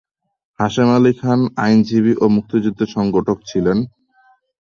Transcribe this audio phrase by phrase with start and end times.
[0.59, 3.77] হাশেম আলী খান আইনজীবী ও মুক্তিযুদ্ধের সংগঠক ছিলেন।